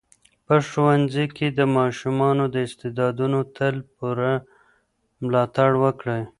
[0.45, 4.33] په ښوونځي کې د ماشومانو د استعدادونو تل پوره
[5.23, 6.21] ملاتړ وکړئ.